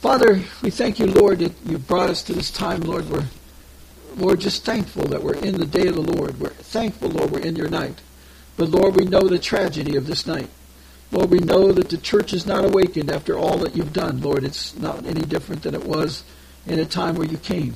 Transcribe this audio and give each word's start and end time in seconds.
Father, 0.00 0.40
we 0.62 0.70
thank 0.70 0.98
you, 0.98 1.04
Lord, 1.04 1.40
that 1.40 1.52
you 1.66 1.76
brought 1.76 2.08
us 2.08 2.22
to 2.22 2.32
this 2.32 2.50
time, 2.50 2.80
Lord. 2.80 3.10
We're, 3.10 3.26
Lord, 4.16 4.40
just 4.40 4.64
thankful 4.64 5.04
that 5.08 5.22
we're 5.22 5.34
in 5.34 5.58
the 5.58 5.66
day 5.66 5.88
of 5.88 5.94
the 5.94 6.00
Lord. 6.00 6.40
We're 6.40 6.48
thankful, 6.48 7.10
Lord, 7.10 7.30
we're 7.30 7.40
in 7.40 7.54
your 7.54 7.68
night. 7.68 8.00
But, 8.56 8.70
Lord, 8.70 8.96
we 8.96 9.04
know 9.04 9.28
the 9.28 9.38
tragedy 9.38 9.96
of 9.96 10.06
this 10.06 10.26
night. 10.26 10.48
Lord, 11.12 11.30
we 11.30 11.40
know 11.40 11.70
that 11.72 11.90
the 11.90 11.98
church 11.98 12.32
is 12.32 12.46
not 12.46 12.64
awakened 12.64 13.10
after 13.10 13.36
all 13.36 13.58
that 13.58 13.76
you've 13.76 13.92
done. 13.92 14.22
Lord, 14.22 14.42
it's 14.42 14.74
not 14.74 15.04
any 15.04 15.20
different 15.20 15.64
than 15.64 15.74
it 15.74 15.84
was 15.84 16.24
in 16.66 16.78
a 16.78 16.86
time 16.86 17.16
where 17.16 17.28
you 17.28 17.36
came 17.36 17.74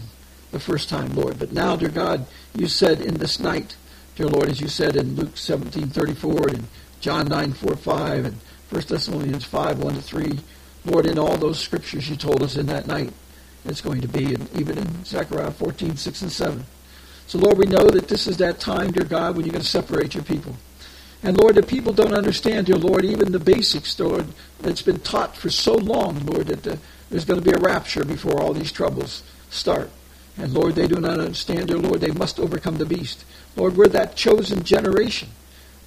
the 0.50 0.58
first 0.58 0.88
time, 0.88 1.12
Lord. 1.12 1.38
But 1.38 1.52
now, 1.52 1.76
dear 1.76 1.90
God, 1.90 2.26
you 2.54 2.68
said 2.68 3.02
in 3.02 3.18
this 3.18 3.38
night, 3.38 3.76
dear 4.16 4.28
Lord, 4.28 4.48
as 4.48 4.62
you 4.62 4.68
said 4.68 4.96
in 4.96 5.14
Luke 5.14 5.36
17, 5.36 5.88
34, 5.88 6.48
and 6.48 6.68
John 7.02 7.26
9, 7.26 7.52
4, 7.52 7.76
5, 7.76 8.24
and 8.24 8.36
1 8.70 8.82
Thessalonians 8.88 9.44
5, 9.44 9.78
1 9.78 9.94
to 9.94 10.00
3, 10.00 10.38
Lord, 10.84 11.06
in 11.06 11.18
all 11.18 11.36
those 11.36 11.58
scriptures 11.58 12.08
you 12.08 12.16
told 12.16 12.42
us 12.42 12.56
in 12.56 12.66
that 12.66 12.86
night, 12.86 13.12
it's 13.64 13.80
going 13.80 14.02
to 14.02 14.08
be, 14.08 14.34
and 14.34 14.48
even 14.56 14.78
in 14.78 15.04
Zechariah 15.04 15.50
14, 15.50 15.96
6 15.96 16.22
and 16.22 16.32
7. 16.32 16.64
So, 17.26 17.38
Lord, 17.38 17.56
we 17.56 17.64
know 17.64 17.88
that 17.88 18.08
this 18.08 18.26
is 18.26 18.36
that 18.38 18.60
time, 18.60 18.92
dear 18.92 19.04
God, 19.04 19.36
when 19.36 19.46
you're 19.46 19.52
going 19.52 19.62
to 19.62 19.68
separate 19.68 20.14
your 20.14 20.24
people. 20.24 20.54
And, 21.22 21.38
Lord, 21.38 21.54
the 21.54 21.62
people 21.62 21.94
don't 21.94 22.12
understand, 22.12 22.66
dear 22.66 22.76
Lord, 22.76 23.04
even 23.04 23.32
the 23.32 23.38
basics, 23.38 23.98
Lord, 23.98 24.26
that's 24.60 24.82
been 24.82 25.00
taught 25.00 25.34
for 25.34 25.48
so 25.48 25.74
long, 25.74 26.26
Lord, 26.26 26.48
that 26.48 26.62
the, 26.64 26.78
there's 27.08 27.24
going 27.24 27.40
to 27.40 27.50
be 27.50 27.56
a 27.56 27.60
rapture 27.60 28.04
before 28.04 28.42
all 28.42 28.52
these 28.52 28.70
troubles 28.70 29.22
start. 29.48 29.90
And, 30.36 30.52
Lord, 30.52 30.74
they 30.74 30.86
do 30.86 31.00
not 31.00 31.18
understand, 31.18 31.68
dear 31.68 31.78
Lord, 31.78 32.02
they 32.02 32.10
must 32.10 32.38
overcome 32.38 32.76
the 32.76 32.84
beast. 32.84 33.24
Lord, 33.56 33.76
we're 33.76 33.88
that 33.88 34.16
chosen 34.16 34.64
generation, 34.64 35.30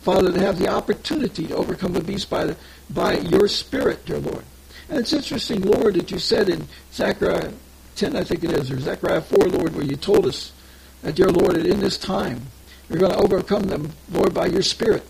Father, 0.02 0.32
to 0.32 0.40
have 0.40 0.58
the 0.58 0.70
opportunity 0.70 1.46
to 1.48 1.56
overcome 1.56 1.94
the 1.94 2.04
beast 2.04 2.32
by, 2.32 2.46
the, 2.46 2.58
by 2.90 3.18
your 3.18 3.48
Spirit, 3.48 4.08
dear 4.08 4.18
Lord. 4.18 4.44
And 4.90 5.00
it's 5.00 5.14
interesting, 5.14 5.62
Lord, 5.62 5.96
that 5.96 6.12
you 6.12 6.20
said 6.20 6.50
in 6.50 6.68
Zechariah 6.94 7.52
10, 7.96 8.16
I 8.16 8.24
think 8.24 8.44
it 8.44 8.52
is, 8.52 8.72
or 8.72 8.80
Zechariah 8.80 9.22
4, 9.22 9.48
Lord, 9.50 9.76
where 9.76 9.86
you 9.86 9.96
told 9.96 10.26
us 10.26 10.54
that, 11.02 11.16
dear 11.16 11.30
Lord, 11.30 11.56
that 11.56 11.66
in 11.66 11.80
this 11.80 11.98
time 11.98 12.42
you're 12.90 13.00
going 13.00 13.12
to 13.12 13.18
overcome 13.18 13.64
them, 13.64 13.92
Lord, 14.12 14.34
by 14.34 14.46
your 14.46 14.62
Spirit. 14.62 15.04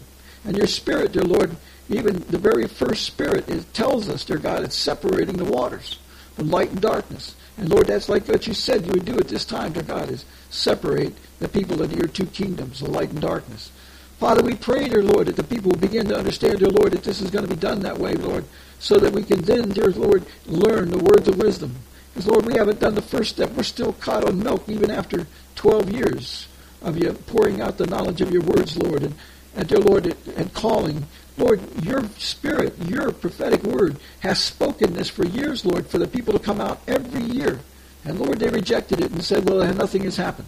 And 0.45 0.57
your 0.57 0.67
Spirit, 0.67 1.11
dear 1.11 1.23
Lord, 1.23 1.55
even 1.89 2.23
the 2.29 2.37
very 2.37 2.67
first 2.67 3.05
Spirit, 3.05 3.47
it 3.49 3.73
tells 3.73 4.09
us, 4.09 4.25
dear 4.25 4.37
God, 4.37 4.63
it's 4.63 4.75
separating 4.75 5.37
the 5.37 5.45
waters 5.45 5.99
from 6.35 6.49
light 6.49 6.71
and 6.71 6.81
darkness. 6.81 7.35
And 7.57 7.69
Lord, 7.69 7.87
that's 7.87 8.09
like 8.09 8.27
what 8.27 8.47
you 8.47 8.53
said 8.53 8.85
you 8.85 8.91
would 8.91 9.05
do 9.05 9.17
at 9.17 9.27
this 9.27 9.45
time, 9.45 9.73
dear 9.73 9.83
God, 9.83 10.09
is 10.09 10.25
separate 10.49 11.13
the 11.39 11.47
people 11.47 11.81
into 11.81 11.97
your 11.97 12.07
two 12.07 12.25
kingdoms, 12.27 12.79
the 12.79 12.89
light 12.89 13.09
and 13.09 13.21
darkness. 13.21 13.71
Father, 14.17 14.41
we 14.41 14.55
pray, 14.55 14.87
dear 14.87 15.03
Lord, 15.03 15.27
that 15.27 15.35
the 15.35 15.43
people 15.43 15.71
will 15.71 15.79
begin 15.79 16.07
to 16.07 16.17
understand, 16.17 16.57
dear 16.57 16.69
Lord, 16.69 16.93
that 16.93 17.03
this 17.03 17.21
is 17.21 17.29
going 17.29 17.47
to 17.47 17.53
be 17.53 17.59
done 17.59 17.81
that 17.81 17.99
way, 17.99 18.13
Lord, 18.13 18.45
so 18.79 18.97
that 18.97 19.13
we 19.13 19.23
can 19.23 19.41
then, 19.43 19.69
dear 19.69 19.91
Lord, 19.91 20.25
learn 20.47 20.89
the 20.89 20.97
words 20.97 21.27
of 21.27 21.37
wisdom. 21.37 21.75
Because, 22.13 22.27
Lord, 22.27 22.47
we 22.47 22.57
haven't 22.57 22.79
done 22.79 22.95
the 22.95 23.01
first 23.01 23.35
step. 23.35 23.51
We're 23.51 23.61
still 23.61 23.93
caught 23.93 24.23
on 24.23 24.41
milk 24.41 24.67
even 24.67 24.89
after 24.89 25.27
12 25.55 25.91
years 25.91 26.47
of 26.81 26.97
you 26.97 27.13
pouring 27.13 27.61
out 27.61 27.77
the 27.77 27.85
knowledge 27.85 28.21
of 28.21 28.31
your 28.31 28.41
words, 28.41 28.75
Lord, 28.75 29.03
and, 29.03 29.13
and 29.55 29.67
dear 29.67 29.79
Lord, 29.79 30.15
and 30.35 30.51
calling. 30.51 31.05
Lord, 31.37 31.61
your 31.83 32.03
spirit, 32.17 32.75
your 32.87 33.11
prophetic 33.11 33.61
word 33.61 33.97
has 34.21 34.39
spoken 34.43 34.93
this 34.93 35.09
for 35.11 35.27
years, 35.27 35.63
Lord, 35.63 35.85
for 35.85 35.99
the 35.99 36.07
people 36.07 36.33
to 36.33 36.39
come 36.39 36.59
out 36.59 36.81
every 36.87 37.21
year. 37.21 37.59
And 38.03 38.19
Lord, 38.19 38.39
they 38.39 38.49
rejected 38.49 38.99
it 38.99 39.11
and 39.11 39.23
said, 39.23 39.47
well, 39.47 39.71
nothing 39.75 40.03
has 40.03 40.17
happened. 40.17 40.47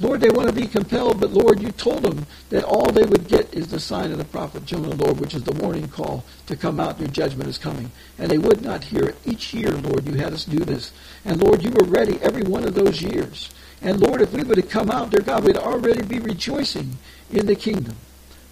Lord, 0.00 0.20
they 0.20 0.30
want 0.30 0.46
to 0.46 0.54
be 0.54 0.68
compelled, 0.68 1.18
but 1.18 1.32
Lord, 1.32 1.60
you 1.60 1.72
told 1.72 2.02
them 2.04 2.26
that 2.50 2.62
all 2.62 2.92
they 2.92 3.02
would 3.02 3.26
get 3.26 3.52
is 3.52 3.66
the 3.66 3.80
sign 3.80 4.12
of 4.12 4.18
the 4.18 4.24
prophet 4.24 4.64
Jonah, 4.64 4.94
Lord, 4.94 5.18
which 5.18 5.34
is 5.34 5.42
the 5.42 5.54
warning 5.54 5.88
call 5.88 6.24
to 6.46 6.56
come 6.56 6.78
out. 6.78 7.00
Your 7.00 7.08
judgment 7.08 7.48
is 7.48 7.58
coming. 7.58 7.90
And 8.16 8.30
they 8.30 8.38
would 8.38 8.62
not 8.62 8.84
hear 8.84 9.02
it. 9.06 9.16
Each 9.24 9.52
year, 9.52 9.72
Lord, 9.72 10.06
you 10.06 10.14
had 10.14 10.32
us 10.32 10.44
do 10.44 10.60
this. 10.60 10.92
And 11.24 11.42
Lord, 11.42 11.64
you 11.64 11.70
were 11.72 11.86
ready 11.86 12.20
every 12.22 12.44
one 12.44 12.64
of 12.64 12.76
those 12.76 13.02
years. 13.02 13.50
And 13.82 14.00
Lord, 14.00 14.20
if 14.20 14.32
we 14.32 14.44
would 14.44 14.58
have 14.58 14.68
come 14.70 14.88
out, 14.88 15.10
dear 15.10 15.20
God, 15.20 15.42
we'd 15.42 15.56
already 15.56 16.02
be 16.02 16.20
rejoicing 16.20 16.96
in 17.32 17.46
the 17.46 17.56
kingdom. 17.56 17.96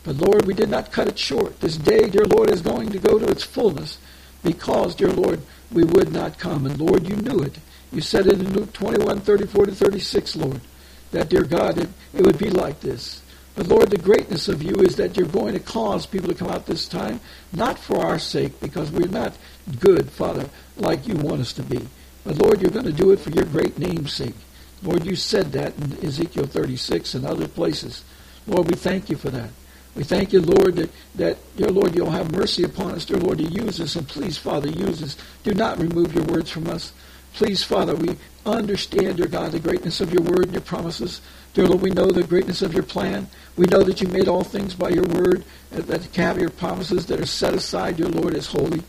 But 0.02 0.16
Lord, 0.16 0.46
we 0.46 0.54
did 0.54 0.68
not 0.68 0.90
cut 0.90 1.08
it 1.08 1.18
short. 1.18 1.60
This 1.60 1.76
day, 1.76 2.08
dear 2.08 2.24
Lord, 2.24 2.50
is 2.50 2.60
going 2.60 2.90
to 2.90 2.98
go 2.98 3.20
to 3.20 3.28
its 3.28 3.44
fullness 3.44 3.98
because, 4.42 4.96
dear 4.96 5.10
Lord, 5.10 5.40
we 5.70 5.84
would 5.84 6.12
not 6.12 6.40
come. 6.40 6.66
And 6.66 6.80
Lord, 6.80 7.08
you 7.08 7.14
knew 7.14 7.38
it. 7.38 7.58
You 7.92 8.00
said 8.00 8.26
it 8.26 8.40
in 8.40 8.52
Luke 8.52 8.72
21, 8.72 9.20
34 9.20 9.66
to 9.66 9.72
36, 9.72 10.36
Lord 10.36 10.60
that, 11.12 11.28
dear 11.28 11.44
God, 11.44 11.78
it, 11.78 11.88
it 12.14 12.24
would 12.24 12.38
be 12.38 12.50
like 12.50 12.80
this. 12.80 13.22
But 13.54 13.68
Lord, 13.68 13.90
the 13.90 13.98
greatness 13.98 14.48
of 14.48 14.62
you 14.62 14.74
is 14.76 14.96
that 14.96 15.16
you're 15.16 15.26
going 15.26 15.54
to 15.54 15.60
cause 15.60 16.04
people 16.04 16.28
to 16.28 16.34
come 16.34 16.48
out 16.48 16.66
this 16.66 16.86
time, 16.86 17.20
not 17.52 17.78
for 17.78 18.04
our 18.04 18.18
sake, 18.18 18.60
because 18.60 18.90
we're 18.90 19.08
not 19.08 19.34
good, 19.80 20.10
Father, 20.10 20.50
like 20.76 21.08
you 21.08 21.14
want 21.14 21.40
us 21.40 21.54
to 21.54 21.62
be. 21.62 21.80
But 22.24 22.36
Lord, 22.36 22.60
you're 22.60 22.70
going 22.70 22.84
to 22.84 22.92
do 22.92 23.12
it 23.12 23.20
for 23.20 23.30
your 23.30 23.46
great 23.46 23.78
name's 23.78 24.12
sake. 24.12 24.34
Lord, 24.82 25.06
you 25.06 25.16
said 25.16 25.52
that 25.52 25.74
in 25.78 26.04
Ezekiel 26.04 26.46
36 26.46 27.14
and 27.14 27.24
other 27.24 27.48
places. 27.48 28.04
Lord, 28.46 28.68
we 28.68 28.76
thank 28.76 29.08
you 29.08 29.16
for 29.16 29.30
that. 29.30 29.50
We 29.94 30.04
thank 30.04 30.34
you, 30.34 30.42
Lord, 30.42 30.76
that, 30.76 30.90
that, 31.14 31.56
dear 31.56 31.70
Lord, 31.70 31.94
you'll 31.94 32.10
have 32.10 32.30
mercy 32.30 32.64
upon 32.64 32.90
us, 32.90 33.06
dear 33.06 33.16
Lord, 33.16 33.38
to 33.38 33.44
use 33.44 33.80
us. 33.80 33.96
And 33.96 34.06
please, 34.06 34.36
Father, 34.36 34.68
use 34.68 35.02
us. 35.02 35.16
Do 35.42 35.54
not 35.54 35.78
remove 35.80 36.14
your 36.14 36.24
words 36.24 36.50
from 36.50 36.68
us. 36.68 36.92
Please, 37.36 37.62
Father, 37.62 37.94
we 37.94 38.16
understand, 38.46 39.18
dear 39.18 39.26
God, 39.26 39.52
the 39.52 39.60
greatness 39.60 40.00
of 40.00 40.10
your 40.10 40.22
word 40.22 40.44
and 40.44 40.52
your 40.52 40.62
promises. 40.62 41.20
Dear 41.52 41.66
Lord, 41.66 41.82
we 41.82 41.90
know 41.90 42.10
the 42.10 42.22
greatness 42.22 42.62
of 42.62 42.72
your 42.72 42.82
plan. 42.82 43.28
We 43.58 43.66
know 43.66 43.82
that 43.82 44.00
you 44.00 44.08
made 44.08 44.26
all 44.26 44.42
things 44.42 44.74
by 44.74 44.88
your 44.88 45.04
word, 45.04 45.44
that 45.70 46.06
have 46.16 46.40
your 46.40 46.48
promises 46.48 47.04
that 47.06 47.20
are 47.20 47.26
set 47.26 47.52
aside, 47.52 47.98
dear 47.98 48.08
Lord, 48.08 48.34
as 48.34 48.46
holy. 48.46 48.82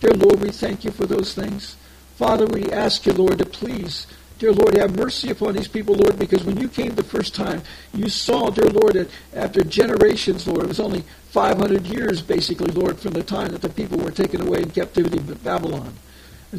Dear 0.00 0.14
Lord, 0.14 0.40
we 0.40 0.50
thank 0.50 0.82
you 0.82 0.90
for 0.90 1.06
those 1.06 1.32
things. 1.32 1.76
Father, 2.16 2.44
we 2.46 2.72
ask 2.72 3.06
you, 3.06 3.12
Lord, 3.12 3.38
to 3.38 3.46
please, 3.46 4.08
dear 4.40 4.52
Lord, 4.52 4.76
have 4.76 4.96
mercy 4.96 5.30
upon 5.30 5.54
these 5.54 5.68
people, 5.68 5.94
Lord, 5.94 6.18
because 6.18 6.42
when 6.42 6.58
you 6.58 6.68
came 6.68 6.96
the 6.96 7.04
first 7.04 7.36
time, 7.36 7.62
you 7.94 8.08
saw, 8.08 8.50
dear 8.50 8.68
Lord, 8.68 8.94
that 8.94 9.10
after 9.32 9.62
generations, 9.62 10.48
Lord, 10.48 10.64
it 10.64 10.68
was 10.68 10.80
only 10.80 11.04
500 11.28 11.86
years, 11.86 12.20
basically, 12.20 12.72
Lord, 12.72 12.98
from 12.98 13.12
the 13.12 13.22
time 13.22 13.52
that 13.52 13.62
the 13.62 13.68
people 13.68 13.98
were 13.98 14.10
taken 14.10 14.40
away 14.40 14.62
in 14.62 14.70
captivity 14.70 15.18
in 15.18 15.34
Babylon 15.34 15.94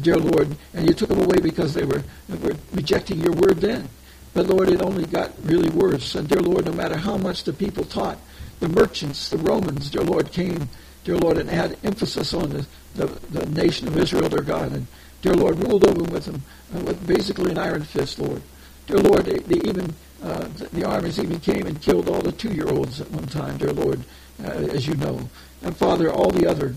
dear 0.00 0.16
Lord, 0.16 0.56
and 0.72 0.88
you 0.88 0.94
took 0.94 1.08
them 1.08 1.22
away 1.22 1.38
because 1.40 1.74
they 1.74 1.84
were, 1.84 2.02
were 2.28 2.56
rejecting 2.72 3.20
your 3.20 3.32
word 3.32 3.58
then. 3.58 3.88
But 4.32 4.48
Lord, 4.48 4.68
it 4.68 4.82
only 4.82 5.06
got 5.06 5.30
really 5.44 5.70
worse. 5.70 6.14
And 6.14 6.28
dear 6.28 6.40
Lord, 6.40 6.66
no 6.66 6.72
matter 6.72 6.96
how 6.96 7.16
much 7.16 7.44
the 7.44 7.52
people 7.52 7.84
taught, 7.84 8.18
the 8.60 8.68
merchants, 8.68 9.30
the 9.30 9.38
Romans, 9.38 9.90
dear 9.90 10.02
Lord, 10.02 10.32
came, 10.32 10.68
dear 11.04 11.16
Lord, 11.16 11.38
and 11.38 11.48
had 11.48 11.78
emphasis 11.84 12.34
on 12.34 12.50
the, 12.50 12.66
the, 12.94 13.06
the 13.30 13.46
nation 13.46 13.86
of 13.86 13.96
Israel, 13.96 14.28
their 14.28 14.42
God. 14.42 14.72
And 14.72 14.86
dear 15.22 15.34
Lord, 15.34 15.58
ruled 15.58 15.88
over 15.88 16.02
with 16.02 16.24
them 16.24 16.42
uh, 16.74 16.80
with 16.80 17.06
basically 17.06 17.52
an 17.52 17.58
iron 17.58 17.84
fist, 17.84 18.18
Lord. 18.18 18.42
Dear 18.86 18.98
Lord, 18.98 19.24
they, 19.24 19.38
they 19.38 19.68
even 19.68 19.94
uh, 20.22 20.48
the, 20.56 20.68
the 20.72 20.84
armies 20.84 21.18
even 21.18 21.38
came 21.38 21.66
and 21.66 21.80
killed 21.80 22.08
all 22.08 22.22
the 22.22 22.32
two-year-olds 22.32 23.00
at 23.00 23.10
one 23.10 23.26
time, 23.26 23.58
dear 23.58 23.72
Lord, 23.72 24.02
uh, 24.42 24.48
as 24.48 24.86
you 24.86 24.94
know. 24.94 25.28
And 25.62 25.76
Father, 25.76 26.10
all 26.10 26.30
the 26.30 26.46
other 26.46 26.74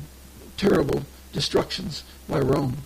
terrible 0.58 1.04
destructions 1.32 2.04
by 2.28 2.40
Rome. 2.40 2.78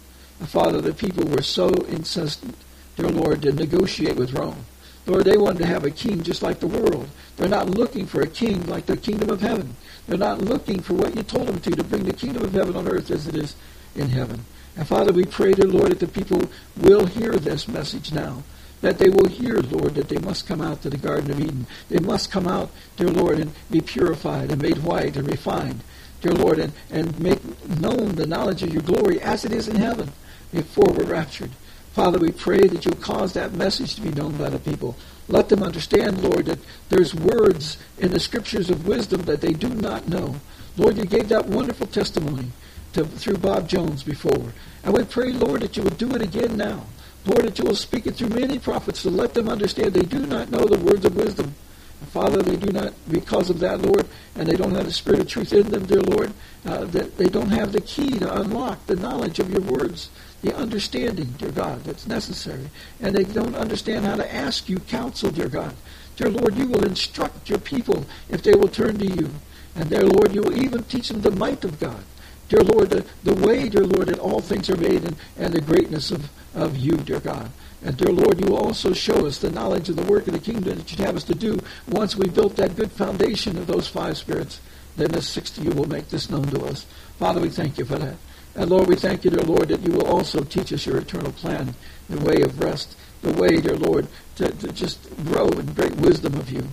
Father, 0.48 0.82
the 0.82 0.94
people 0.94 1.26
were 1.26 1.44
so 1.44 1.70
insistent, 1.70 2.56
dear 2.96 3.10
Lord, 3.10 3.44
to 3.44 3.52
negotiate 3.52 4.16
with 4.16 4.34
Rome. 4.34 4.66
Lord, 5.06 5.26
they 5.26 5.38
wanted 5.38 5.60
to 5.60 5.66
have 5.68 5.86
a 5.86 5.92
king 5.92 6.24
just 6.24 6.42
like 6.42 6.60
the 6.60 6.68
world. 6.68 7.10
They're 7.38 7.48
not 7.48 7.70
looking 7.70 8.06
for 8.06 8.22
a 8.22 8.28
king 8.28 8.66
like 8.68 8.86
the 8.86 8.98
kingdom 8.98 9.30
of 9.30 9.42
heaven. 9.42 9.76
They're 10.08 10.18
not 10.18 10.42
looking 10.42 10.82
for 10.82 10.94
what 10.94 11.16
you 11.16 11.24
told 11.24 11.48
them 11.48 11.60
to, 11.60 11.72
to 11.72 11.84
bring 11.84 12.04
the 12.04 12.14
kingdom 12.14 12.44
of 12.44 12.54
heaven 12.54 12.76
on 12.76 12.88
earth 12.88 13.10
as 13.12 13.28
it 13.28 13.36
is 13.36 13.56
in 13.96 14.10
heaven. 14.10 14.46
And 14.76 14.88
Father, 14.88 15.12
we 15.12 15.26
pray, 15.26 15.54
dear 15.54 15.68
Lord, 15.68 15.92
that 15.92 16.00
the 16.00 16.08
people 16.08 16.50
will 16.78 17.06
hear 17.06 17.34
this 17.34 17.68
message 17.68 18.12
now. 18.12 18.44
That 18.82 18.98
they 18.98 19.10
will 19.10 19.28
hear, 19.28 19.58
Lord, 19.58 19.96
that 19.96 20.10
they 20.10 20.18
must 20.18 20.48
come 20.48 20.62
out 20.62 20.82
to 20.82 20.90
the 20.90 20.98
Garden 20.98 21.30
of 21.30 21.40
Eden. 21.40 21.68
They 21.90 22.00
must 22.00 22.32
come 22.32 22.48
out, 22.48 22.72
dear 22.98 23.10
Lord, 23.10 23.40
and 23.40 23.54
be 23.70 23.82
purified 23.82 24.52
and 24.52 24.62
made 24.62 24.80
white 24.80 25.18
and 25.18 25.28
refined, 25.28 25.82
dear 26.22 26.34
Lord, 26.34 26.58
and, 26.58 26.74
and 26.90 27.20
make 27.20 27.42
known 27.80 28.16
the 28.16 28.26
knowledge 28.26 28.64
of 28.64 28.74
your 28.74 28.82
glory 28.82 29.22
as 29.22 29.46
it 29.46 29.52
is 29.52 29.68
in 29.68 29.76
heaven 29.76 30.12
before 30.52 30.94
we're 30.94 31.06
raptured. 31.06 31.52
Father, 31.94 32.20
we 32.20 32.32
pray 32.32 32.68
that 32.68 32.86
you'll 32.86 32.96
cause 32.96 33.34
that 33.34 33.54
message 33.54 33.96
to 33.96 34.02
be 34.02 34.12
known 34.12 34.38
by 34.38 34.50
the 34.50 34.60
people. 34.60 34.96
Let 35.28 35.50
them 35.50 35.64
understand, 35.64 36.24
Lord, 36.24 36.46
that 36.46 36.60
there's 36.90 37.14
words 37.14 37.78
in 37.98 38.12
the 38.12 38.20
scriptures 38.20 38.70
of 38.70 38.88
wisdom 38.88 39.24
that 39.24 39.42
they 39.42 39.54
do 39.54 39.70
not 39.70 40.08
know. 40.08 40.36
Lord, 40.78 40.98
you 40.98 41.06
gave 41.06 41.30
that 41.30 41.48
wonderful 41.48 41.88
testimony 41.88 42.48
to, 42.94 43.06
through 43.06 43.38
Bob 43.38 43.68
Jones 43.68 44.04
before. 44.04 44.54
And 44.84 44.94
we 44.94 45.04
pray, 45.04 45.32
Lord, 45.32 45.62
that 45.62 45.76
you 45.78 45.84
would 45.84 45.98
do 45.98 46.12
it 46.16 46.22
again 46.22 46.58
now. 46.58 46.86
Lord, 47.26 47.46
that 47.46 47.60
you 47.60 47.66
will 47.66 47.76
speak 47.76 48.08
it 48.08 48.16
through 48.16 48.30
many 48.30 48.58
prophets 48.58 49.04
to 49.04 49.10
let 49.10 49.34
them 49.34 49.48
understand 49.48 49.94
they 49.94 50.02
do 50.02 50.26
not 50.26 50.50
know 50.50 50.66
the 50.66 50.80
words 50.80 51.06
of 51.06 51.16
wisdom. 51.16 51.54
And 52.00 52.10
Father, 52.10 52.42
they 52.42 52.56
do 52.56 52.72
not, 52.72 52.94
because 53.10 53.50
of 53.50 53.60
that, 53.60 53.82
Lord, 53.82 54.08
and 54.36 54.48
they 54.48 54.56
don't 54.56 54.74
have 54.74 54.86
the 54.86 54.92
spirit 54.92 55.20
of 55.20 55.28
truth 55.28 55.54
in 55.54 55.70
them, 55.70 55.86
dear 55.86 56.02
Lord, 56.02 56.34
uh, 56.66 56.86
that 56.86 57.18
they 57.18 57.28
don't 57.28 57.50
have 57.50 57.74
the 57.74 57.82
key 57.82 58.18
to 58.18 58.42
unlock 58.42 58.86
the 58.88 58.96
knowledge 58.96 59.40
of 59.40 59.52
your 59.52 59.62
words, 59.62 60.10
the 60.42 60.56
understanding, 60.56 61.36
dear 61.38 61.52
God, 61.52 61.84
that's 61.84 62.08
necessary. 62.08 62.70
And 63.00 63.16
they 63.16 63.24
don't 63.24 63.56
understand 63.56 64.06
how 64.06 64.16
to 64.16 64.34
ask 64.34 64.68
you 64.68 64.80
counsel, 64.80 65.32
dear 65.32 65.50
God. 65.50 65.76
Dear 66.16 66.30
Lord, 66.30 66.56
you 66.56 66.68
will 66.68 66.86
instruct 66.86 67.50
your 67.50 67.60
people 67.60 68.06
if 68.30 68.44
they 68.44 68.54
will 68.54 68.68
turn 68.68 68.98
to 69.00 69.06
you. 69.06 69.30
And 69.76 69.90
dear 69.90 70.04
Lord, 70.04 70.34
you 70.34 70.42
will 70.42 70.58
even 70.58 70.84
teach 70.84 71.10
them 71.10 71.22
the 71.22 71.32
might 71.32 71.64
of 71.64 71.80
God. 71.80 72.04
Dear 72.50 72.64
Lord, 72.64 72.90
the, 72.90 73.06
the 73.24 73.36
way, 73.36 73.70
dear 73.70 73.86
Lord, 73.86 74.08
that 74.08 74.20
all 74.20 74.42
things 74.42 74.70
are 74.70 74.78
made 74.78 75.06
and, 75.06 75.16
and 75.38 75.54
the 75.54 75.62
greatness 75.62 76.12
of, 76.12 76.30
of 76.54 76.76
you, 76.76 76.98
dear 76.98 77.20
God. 77.20 77.50
And 77.84 77.96
dear 77.96 78.12
Lord, 78.12 78.40
you 78.40 78.52
will 78.52 78.66
also 78.66 78.94
show 78.94 79.26
us 79.26 79.38
the 79.38 79.50
knowledge 79.50 79.90
of 79.90 79.96
the 79.96 80.04
work 80.04 80.28
of 80.28 80.34
the 80.34 80.40
kingdom 80.40 80.78
that 80.78 80.92
you'd 80.92 81.00
have 81.00 81.16
us 81.16 81.24
to 81.26 81.36
do 81.36 81.60
once 81.88 82.16
we 82.16 82.30
built 82.30 82.58
that 82.58 82.76
good 82.76 82.92
foundation 82.92 83.58
of 83.58 83.68
those 83.68 83.88
five 83.88 84.18
spirits. 84.18 84.60
Then 84.98 85.12
the 85.12 85.22
sixth 85.22 85.58
you 85.58 85.72
will 85.72 85.88
make 85.88 86.10
this 86.10 86.30
known 86.30 86.44
to 86.48 86.66
us. 86.66 86.86
Father, 87.18 87.40
we 87.40 87.50
thank 87.50 87.78
you 87.78 87.86
for 87.86 87.98
that. 87.98 88.18
And 88.56 88.70
Lord, 88.70 88.88
we 88.88 88.96
thank 88.96 89.24
you, 89.24 89.32
dear 89.32 89.46
Lord, 89.46 89.70
that 89.70 89.82
you 89.82 89.92
will 89.92 90.08
also 90.08 90.44
teach 90.44 90.74
us 90.74 90.86
your 90.86 90.98
eternal 90.98 91.32
plan, 91.32 91.74
the 92.10 92.20
way 92.20 92.42
of 92.42 92.60
rest, 92.60 92.98
the 93.22 93.32
way, 93.34 93.62
dear 93.62 93.76
Lord, 93.76 94.08
to, 94.36 94.50
to 94.50 94.72
just 94.72 95.10
grow 95.26 95.48
in 95.48 95.74
great 95.74 95.96
wisdom 95.96 96.36
of 96.36 96.52
you. 96.52 96.68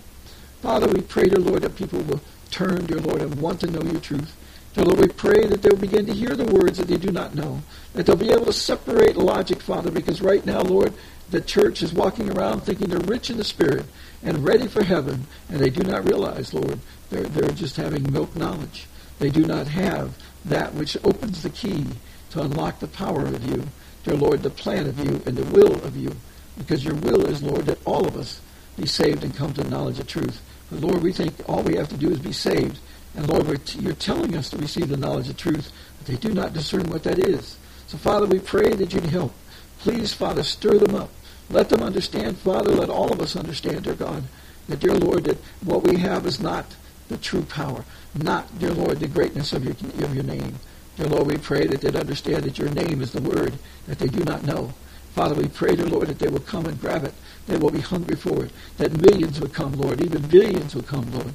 Father, 0.60 0.88
we 0.88 1.00
pray, 1.02 1.24
dear 1.24 1.38
Lord, 1.38 1.62
that 1.62 1.76
people 1.76 2.00
will 2.00 2.20
turn, 2.50 2.86
dear 2.86 2.98
Lord, 2.98 3.22
and 3.22 3.40
want 3.40 3.60
to 3.60 3.68
know 3.68 3.82
your 3.82 4.00
truth. 4.00 4.34
Dear 4.74 4.86
Lord, 4.86 5.00
we 5.00 5.08
pray 5.08 5.46
that 5.46 5.62
they'll 5.62 5.76
begin 5.76 6.06
to 6.06 6.12
hear 6.12 6.34
the 6.34 6.52
words 6.52 6.78
that 6.78 6.88
they 6.88 6.96
do 6.96 7.12
not 7.12 7.34
know, 7.34 7.62
that 7.92 8.06
they'll 8.06 8.16
be 8.16 8.30
able 8.30 8.46
to 8.46 8.52
separate 8.52 9.16
logic, 9.16 9.62
Father, 9.62 9.90
because 9.90 10.20
right 10.20 10.44
now, 10.44 10.60
Lord, 10.62 10.92
the 11.30 11.40
church 11.40 11.82
is 11.82 11.92
walking 11.92 12.30
around 12.30 12.62
thinking 12.62 12.88
they're 12.88 12.98
rich 13.00 13.30
in 13.30 13.36
the 13.36 13.44
Spirit 13.44 13.86
and 14.22 14.44
ready 14.44 14.66
for 14.66 14.82
heaven, 14.82 15.26
and 15.48 15.60
they 15.60 15.70
do 15.70 15.82
not 15.82 16.04
realize, 16.04 16.52
Lord, 16.52 16.80
they're, 17.10 17.24
they're 17.24 17.50
just 17.50 17.76
having 17.76 18.12
milk 18.12 18.34
knowledge. 18.34 18.86
They 19.18 19.30
do 19.30 19.44
not 19.44 19.66
have 19.68 20.16
that 20.44 20.74
which 20.74 20.96
opens 21.04 21.42
the 21.42 21.50
key 21.50 21.86
to 22.30 22.42
unlock 22.42 22.80
the 22.80 22.88
power 22.88 23.24
of 23.26 23.44
you, 23.44 23.64
dear 24.04 24.14
Lord, 24.14 24.42
the 24.42 24.50
plan 24.50 24.86
of 24.86 24.98
you 24.98 25.22
and 25.26 25.36
the 25.36 25.44
will 25.52 25.74
of 25.84 25.96
you. 25.96 26.14
Because 26.56 26.84
your 26.84 26.94
will 26.94 27.26
is, 27.26 27.42
Lord, 27.42 27.66
that 27.66 27.78
all 27.86 28.06
of 28.06 28.16
us 28.16 28.40
be 28.76 28.86
saved 28.86 29.24
and 29.24 29.34
come 29.34 29.52
to 29.54 29.62
the 29.62 29.70
knowledge 29.70 29.98
of 29.98 30.06
truth. 30.06 30.40
But 30.70 30.80
Lord, 30.80 31.02
we 31.02 31.12
think 31.12 31.34
all 31.48 31.62
we 31.62 31.76
have 31.76 31.88
to 31.88 31.96
do 31.96 32.10
is 32.10 32.18
be 32.18 32.32
saved. 32.32 32.78
And 33.16 33.28
Lord, 33.28 33.64
t- 33.64 33.80
you're 33.80 33.94
telling 33.94 34.36
us 34.36 34.50
to 34.50 34.58
receive 34.58 34.88
the 34.88 34.96
knowledge 34.96 35.28
of 35.28 35.36
truth, 35.36 35.72
but 35.98 36.06
they 36.06 36.16
do 36.16 36.32
not 36.32 36.52
discern 36.52 36.88
what 36.90 37.04
that 37.04 37.18
is. 37.18 37.56
So, 37.86 37.96
Father, 37.96 38.26
we 38.26 38.38
pray 38.38 38.74
that 38.74 38.92
you'd 38.92 39.06
help. 39.06 39.32
Please, 39.78 40.12
Father, 40.12 40.42
stir 40.42 40.78
them 40.78 40.94
up. 40.94 41.10
Let 41.50 41.70
them 41.70 41.82
understand, 41.82 42.38
Father, 42.38 42.72
let 42.72 42.90
all 42.90 43.12
of 43.12 43.20
us 43.20 43.34
understand, 43.34 43.84
dear 43.84 43.94
God, 43.94 44.24
that, 44.68 44.80
dear 44.80 44.94
Lord, 44.94 45.24
that 45.24 45.38
what 45.64 45.84
we 45.84 45.96
have 45.96 46.26
is 46.26 46.40
not 46.40 46.76
the 47.08 47.16
true 47.16 47.42
power, 47.42 47.84
not, 48.14 48.58
dear 48.58 48.72
Lord, 48.72 49.00
the 49.00 49.08
greatness 49.08 49.52
of 49.52 49.64
your, 49.64 49.74
of 50.04 50.14
your 50.14 50.24
name. 50.24 50.54
Dear 50.96 51.08
Lord, 51.08 51.26
we 51.26 51.38
pray 51.38 51.66
that 51.66 51.80
they'd 51.80 51.96
understand 51.96 52.44
that 52.44 52.58
your 52.58 52.70
name 52.70 53.00
is 53.02 53.12
the 53.12 53.20
word 53.22 53.58
that 53.86 53.98
they 53.98 54.08
do 54.08 54.24
not 54.24 54.44
know. 54.44 54.72
Father, 55.14 55.34
we 55.34 55.48
pray, 55.48 55.74
dear 55.76 55.86
Lord, 55.86 56.08
that 56.08 56.18
they 56.18 56.28
will 56.28 56.40
come 56.40 56.66
and 56.66 56.80
grab 56.80 57.04
it. 57.04 57.14
They 57.46 57.56
will 57.56 57.70
be 57.70 57.80
hungry 57.80 58.16
for 58.16 58.44
it. 58.44 58.52
That 58.76 59.00
millions 59.00 59.40
would 59.40 59.52
come, 59.52 59.72
Lord. 59.72 60.00
Even 60.00 60.26
billions 60.28 60.74
would 60.74 60.86
come, 60.86 61.10
Lord. 61.12 61.34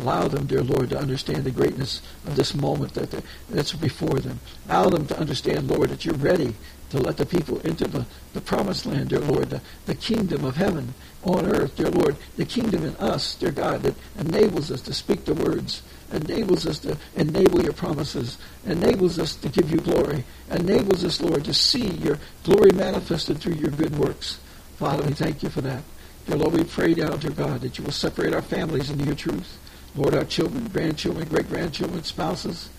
Allow 0.00 0.28
them, 0.28 0.46
dear 0.46 0.62
Lord, 0.62 0.90
to 0.90 0.98
understand 0.98 1.44
the 1.44 1.50
greatness 1.50 2.00
of 2.26 2.34
this 2.34 2.54
moment 2.54 2.94
that 2.94 3.22
that's 3.50 3.72
before 3.74 4.20
them. 4.20 4.40
Allow 4.68 4.88
them 4.88 5.06
to 5.06 5.18
understand, 5.18 5.68
Lord, 5.68 5.90
that 5.90 6.04
you're 6.04 6.14
ready 6.14 6.54
to 6.90 6.98
let 6.98 7.16
the 7.16 7.26
people 7.26 7.58
into 7.60 7.86
the, 7.88 8.06
the 8.32 8.40
promised 8.40 8.86
land, 8.86 9.10
dear 9.10 9.20
Lord, 9.20 9.50
the, 9.50 9.60
the 9.86 9.94
kingdom 9.94 10.44
of 10.44 10.56
heaven 10.56 10.94
on 11.24 11.46
earth, 11.46 11.76
dear 11.76 11.90
Lord, 11.90 12.16
the 12.36 12.44
kingdom 12.44 12.84
in 12.84 12.96
us, 12.96 13.34
dear 13.34 13.50
God, 13.50 13.82
that 13.82 13.94
enables 14.18 14.70
us 14.70 14.80
to 14.82 14.94
speak 14.94 15.24
the 15.24 15.34
words, 15.34 15.82
enables 16.12 16.66
us 16.66 16.78
to 16.80 16.96
enable 17.16 17.62
your 17.62 17.72
promises, 17.72 18.38
enables 18.66 19.18
us 19.18 19.34
to 19.36 19.48
give 19.48 19.70
you 19.70 19.78
glory, 19.78 20.24
enables 20.50 21.04
us, 21.04 21.20
Lord, 21.20 21.44
to 21.44 21.54
see 21.54 21.88
your 21.88 22.18
glory 22.44 22.72
manifested 22.72 23.38
through 23.38 23.54
your 23.54 23.70
good 23.70 23.96
works. 23.98 24.38
Father, 24.76 25.04
we 25.04 25.12
thank 25.12 25.42
you 25.42 25.48
for 25.48 25.60
that. 25.60 25.82
Dear 26.26 26.36
Lord, 26.36 26.54
we 26.54 26.64
pray 26.64 26.94
now, 26.94 27.16
dear 27.16 27.30
God, 27.30 27.60
that 27.62 27.78
you 27.78 27.84
will 27.84 27.92
separate 27.92 28.34
our 28.34 28.42
families 28.42 28.90
into 28.90 29.04
your 29.04 29.14
truth. 29.14 29.58
Lord, 29.94 30.14
our 30.14 30.24
children, 30.24 30.68
grandchildren, 30.68 31.28
great-grandchildren, 31.28 32.02
spouses, 32.02 32.70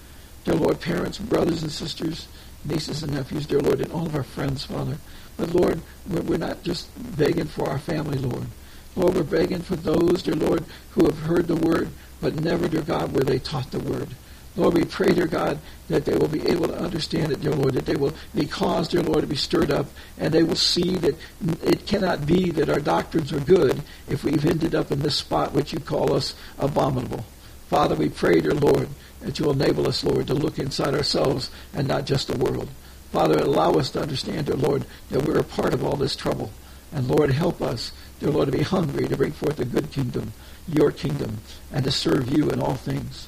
dear 0.45 0.55
Lord, 0.55 0.81
parents, 0.81 1.19
brothers 1.19 1.61
and 1.61 1.71
sisters, 1.71 2.27
nieces 2.65 3.03
and 3.03 3.13
nephews, 3.13 3.45
dear 3.45 3.59
Lord, 3.59 3.81
and 3.81 3.91
all 3.91 4.05
of 4.05 4.15
our 4.15 4.23
friends, 4.23 4.65
Father. 4.65 4.97
But 5.37 5.53
Lord, 5.53 5.81
we're 6.07 6.37
not 6.37 6.63
just 6.63 6.89
begging 7.17 7.45
for 7.45 7.69
our 7.69 7.79
family, 7.79 8.17
Lord. 8.17 8.47
Lord, 8.95 9.15
we're 9.15 9.23
begging 9.23 9.61
for 9.61 9.75
those, 9.75 10.23
dear 10.23 10.35
Lord, 10.35 10.63
who 10.91 11.05
have 11.05 11.19
heard 11.19 11.47
the 11.47 11.55
word, 11.55 11.89
but 12.21 12.35
never, 12.35 12.67
dear 12.67 12.81
God, 12.81 13.11
were 13.11 13.23
they 13.23 13.39
taught 13.39 13.71
the 13.71 13.79
word. 13.79 14.09
Lord, 14.55 14.75
we 14.75 14.85
pray, 14.85 15.13
dear 15.13 15.25
God, 15.25 15.57
that 15.89 16.05
they 16.05 16.15
will 16.15 16.27
be 16.27 16.47
able 16.47 16.67
to 16.67 16.77
understand 16.77 17.31
it, 17.31 17.41
dear 17.41 17.53
Lord, 17.55 17.73
that 17.73 17.87
they 17.87 17.95
will 17.95 18.13
be 18.35 18.45
caused, 18.45 18.91
dear 18.91 19.01
Lord, 19.01 19.21
to 19.21 19.27
be 19.27 19.35
stirred 19.35 19.71
up, 19.71 19.87
and 20.19 20.31
they 20.31 20.43
will 20.43 20.55
see 20.55 20.95
that 20.97 21.15
it 21.63 21.87
cannot 21.87 22.27
be 22.27 22.51
that 22.51 22.69
our 22.69 22.79
doctrines 22.79 23.33
are 23.33 23.39
good 23.39 23.81
if 24.07 24.23
we've 24.23 24.45
ended 24.45 24.75
up 24.75 24.91
in 24.91 24.99
this 24.99 25.15
spot 25.15 25.53
which 25.53 25.73
you 25.73 25.79
call 25.79 26.13
us 26.13 26.35
abominable. 26.59 27.25
Father, 27.67 27.95
we 27.95 28.09
pray, 28.09 28.41
dear 28.41 28.53
Lord, 28.53 28.89
that 29.21 29.39
you 29.39 29.45
will 29.45 29.53
enable 29.53 29.87
us, 29.87 30.03
Lord, 30.03 30.27
to 30.27 30.35
look 30.35 30.59
inside 30.59 30.93
ourselves 30.93 31.49
and 31.73 31.87
not 31.87 32.05
just 32.05 32.27
the 32.27 32.37
world. 32.37 32.69
Father, 33.11 33.39
allow 33.39 33.71
us 33.73 33.89
to 33.91 34.01
understand, 34.01 34.45
dear 34.45 34.55
Lord, 34.55 34.85
that 35.09 35.25
we're 35.25 35.39
a 35.39 35.43
part 35.43 35.73
of 35.73 35.83
all 35.83 35.95
this 35.95 36.15
trouble. 36.15 36.51
And 36.91 37.07
Lord, 37.07 37.31
help 37.31 37.59
us, 37.59 37.91
dear 38.19 38.29
Lord, 38.29 38.51
to 38.51 38.57
be 38.57 38.63
hungry 38.63 39.07
to 39.07 39.17
bring 39.17 39.31
forth 39.31 39.59
a 39.59 39.65
good 39.65 39.91
kingdom, 39.91 40.33
your 40.67 40.91
kingdom, 40.91 41.39
and 41.71 41.83
to 41.85 41.91
serve 41.91 42.29
you 42.29 42.51
in 42.51 42.61
all 42.61 42.75
things. 42.75 43.27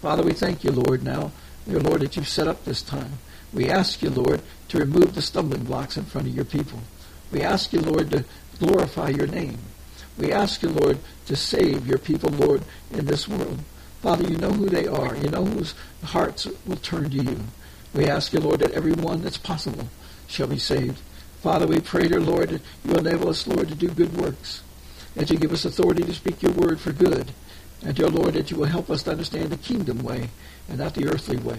Father, 0.00 0.22
we 0.22 0.32
thank 0.32 0.64
you, 0.64 0.70
Lord, 0.72 1.02
now, 1.02 1.30
dear 1.68 1.80
Lord, 1.80 2.00
that 2.00 2.16
you've 2.16 2.28
set 2.28 2.48
up 2.48 2.64
this 2.64 2.80
time. 2.80 3.18
We 3.52 3.68
ask 3.68 4.00
you, 4.00 4.08
Lord, 4.08 4.40
to 4.68 4.78
remove 4.78 5.14
the 5.14 5.20
stumbling 5.20 5.64
blocks 5.64 5.98
in 5.98 6.04
front 6.04 6.26
of 6.26 6.34
your 6.34 6.46
people. 6.46 6.80
We 7.30 7.42
ask 7.42 7.72
you, 7.72 7.80
Lord, 7.80 8.10
to 8.10 8.24
glorify 8.58 9.10
your 9.10 9.26
name. 9.26 9.58
We 10.16 10.32
ask 10.32 10.62
you, 10.62 10.70
Lord, 10.70 10.98
to 11.26 11.36
save 11.36 11.86
your 11.86 11.98
people, 11.98 12.30
Lord, 12.30 12.62
in 12.92 13.04
this 13.04 13.28
world. 13.28 13.58
Father, 14.00 14.24
you 14.24 14.38
know 14.38 14.52
who 14.52 14.70
they 14.70 14.86
are. 14.86 15.14
You 15.16 15.28
know 15.28 15.44
whose 15.44 15.74
hearts 16.02 16.46
will 16.66 16.76
turn 16.76 17.10
to 17.10 17.16
you. 17.22 17.40
We 17.94 18.06
ask 18.06 18.32
you, 18.32 18.40
Lord, 18.40 18.60
that 18.60 18.72
every 18.72 18.92
one 18.92 19.22
that's 19.22 19.36
possible 19.36 19.88
shall 20.28 20.46
be 20.46 20.58
saved. 20.58 21.00
Father, 21.42 21.66
we 21.66 21.80
pray, 21.80 22.08
dear 22.08 22.20
Lord, 22.20 22.50
that 22.50 22.62
you 22.84 22.94
enable 22.94 23.28
us, 23.28 23.46
Lord, 23.46 23.68
to 23.68 23.74
do 23.74 23.88
good 23.88 24.16
works. 24.16 24.62
That 25.14 25.30
you 25.30 25.36
give 25.36 25.52
us 25.52 25.64
authority 25.64 26.04
to 26.04 26.14
speak 26.14 26.42
your 26.42 26.52
word 26.52 26.80
for 26.80 26.92
good. 26.92 27.32
And 27.82 27.94
dear 27.94 28.08
Lord, 28.08 28.34
that 28.34 28.50
you 28.50 28.58
will 28.58 28.66
help 28.66 28.90
us 28.90 29.02
to 29.04 29.12
understand 29.12 29.50
the 29.50 29.56
kingdom 29.56 30.02
way 30.02 30.28
and 30.68 30.78
not 30.78 30.94
the 30.94 31.08
earthly 31.08 31.38
way. 31.38 31.58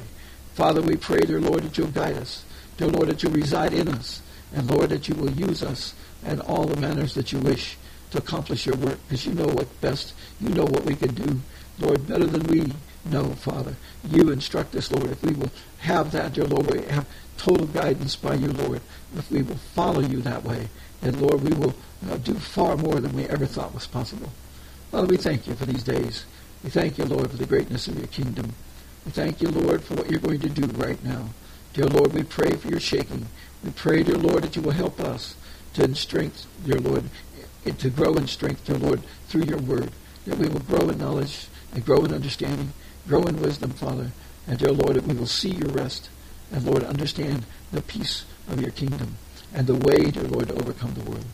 Father, 0.54 0.82
we 0.82 0.96
pray, 0.96 1.20
dear 1.20 1.42
Lord, 1.42 1.64
that 1.64 1.78
you'll 1.78 1.88
guide 1.88 2.18
us. 2.18 2.46
Dear 2.78 2.90
Lord, 2.90 3.08
that 3.10 3.24
you'll 3.24 3.34
reside 3.34 3.74
in 3.74 3.88
us. 3.88 4.22
And 4.54 4.70
Lord, 4.70 4.90
that 4.90 5.08
you 5.08 5.16
will 5.16 5.32
use 5.32 5.64
us 5.64 5.94
in 6.26 6.40
all 6.42 6.66
the 6.66 6.80
manners 6.80 7.16
that 7.16 7.32
you 7.32 7.40
wish 7.40 7.78
to 8.12 8.18
accomplish 8.20 8.66
your 8.66 8.76
work. 8.76 9.00
Because 9.08 9.26
you 9.26 9.34
know 9.34 9.48
what 9.48 9.82
best, 9.82 10.14
you 10.40 10.50
know 10.50 10.66
what 10.66 10.86
we 10.86 10.96
can 10.96 11.14
do, 11.14 11.40
Lord, 11.80 12.08
better 12.08 12.26
than 12.26 12.44
we 12.44 12.74
know, 13.06 13.30
Father. 13.32 13.76
You 14.04 14.30
instruct 14.32 14.76
us, 14.76 14.92
Lord, 14.92 15.10
if 15.10 15.24
we 15.24 15.34
will 15.34 15.52
have 15.80 16.12
that, 16.12 16.34
dear 16.34 16.46
Lord, 16.46 16.70
we 16.70 16.82
have 16.84 17.08
total 17.38 17.66
guidance 17.66 18.16
by 18.16 18.36
you, 18.36 18.50
Lord. 18.50 18.82
If 19.16 19.32
we 19.32 19.42
will 19.42 19.56
follow 19.56 20.02
you 20.02 20.22
that 20.22 20.44
way, 20.44 20.68
and 21.02 21.20
Lord, 21.20 21.42
we 21.42 21.56
will 21.56 21.74
uh, 22.10 22.18
do 22.18 22.36
far 22.36 22.78
more 22.78 23.00
than 23.00 23.14
we 23.14 23.26
ever 23.26 23.46
thought 23.46 23.74
was 23.74 23.88
possible. 23.88 24.32
Father, 24.92 25.08
we 25.08 25.16
thank 25.16 25.48
you 25.48 25.56
for 25.56 25.66
these 25.66 25.84
days. 25.84 26.26
We 26.66 26.70
thank 26.70 26.98
you, 26.98 27.06
Lord, 27.06 27.32
for 27.32 27.38
the 27.38 27.46
greatness 27.46 27.88
of 27.88 27.98
your 27.98 28.08
kingdom. 28.08 28.54
We 29.06 29.14
thank 29.14 29.42
you, 29.42 29.48
Lord, 29.48 29.82
for 29.82 29.94
what 29.96 30.12
you're 30.12 30.20
going 30.20 30.42
to 30.42 30.50
do 30.50 30.68
right 30.76 31.02
now. 31.02 31.30
Dear 31.74 31.86
Lord, 31.86 32.12
we 32.12 32.24
pray 32.24 32.58
for 32.58 32.68
your 32.68 32.82
shaking. 32.82 33.26
We 33.64 33.72
pray, 33.72 34.04
dear 34.04 34.18
Lord, 34.18 34.44
that 34.44 34.58
you 34.58 34.62
will 34.62 34.72
help 34.72 35.00
us 35.00 35.36
to 35.76 35.96
strength, 35.96 36.46
dear 36.66 36.78
Lord, 36.78 37.06
to 37.78 37.90
grow 37.90 38.16
in 38.16 38.28
strength, 38.28 38.66
dear 38.66 38.78
Lord, 38.78 39.02
through 39.30 39.44
your 39.44 39.60
word. 39.60 39.92
That 40.26 40.38
we 40.38 40.50
will 40.50 40.60
grow 40.60 40.90
in 40.90 40.98
knowledge 40.98 41.48
and 41.74 41.86
grow 41.86 42.04
in 42.04 42.14
understanding, 42.14 42.74
grow 43.08 43.24
in 43.24 43.42
wisdom, 43.42 43.72
Father. 43.72 44.12
And 44.46 44.60
dear 44.60 44.74
Lord, 44.74 44.98
that 44.98 45.08
we 45.08 45.16
will 45.16 45.26
see 45.26 45.52
your 45.52 45.70
rest. 45.70 46.10
And 46.52 46.66
Lord, 46.66 46.84
understand 46.84 47.46
the 47.72 47.82
peace 47.82 48.26
of 48.50 48.60
your 48.60 48.72
kingdom 48.72 49.16
and 49.54 49.68
the 49.68 49.76
way, 49.76 50.12
dear 50.12 50.24
Lord, 50.24 50.50
to 50.50 50.56
overcome 50.56 50.96
the 50.96 51.10
world. 51.10 51.26